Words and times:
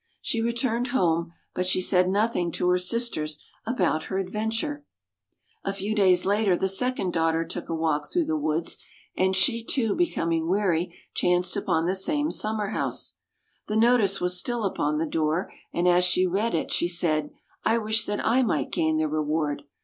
She 0.19 0.41
returned 0.41 0.87
home, 0.87 1.31
but 1.53 1.67
she 1.67 1.79
said 1.79 2.09
nothing 2.09 2.51
to 2.53 2.67
her 2.69 2.79
sisters 2.79 3.37
about 3.67 4.05
her 4.05 4.17
adventure. 4.17 4.83
[74] 5.63 5.63
THE 5.63 5.63
MILLEWS 5.63 5.63
DAUGHTER 5.63 5.69
A 5.69 5.77
few 5.77 5.95
days 5.95 6.25
later 6.25 6.57
the 6.57 6.67
second 6.69 7.13
daughter 7.13 7.45
took 7.45 7.69
a 7.69 7.75
walk 7.75 8.11
through 8.11 8.25
the 8.25 8.33
M^oods; 8.35 8.79
and 9.15 9.35
she, 9.35 9.63
too, 9.63 9.93
be 9.95 10.07
coming 10.09 10.49
weary, 10.49 10.91
chanced 11.13 11.55
upon 11.55 11.85
the 11.85 11.93
same 11.93 12.31
sum 12.31 12.57
mer 12.57 12.69
house. 12.69 13.17
The 13.67 13.75
notice 13.75 14.19
was 14.19 14.39
still 14.39 14.63
upon 14.63 14.97
the 14.97 15.05
door, 15.05 15.53
and 15.71 15.87
as 15.87 16.03
she 16.03 16.25
read 16.25 16.55
it 16.55 16.71
she 16.71 16.87
said," 16.87 17.29
I 17.63 17.77
wish 17.77 18.05
that 18.07 18.25
I 18.25 18.41
might 18.41 18.71
gain 18.71 18.97
the 18.97 19.07
reward. 19.07 19.65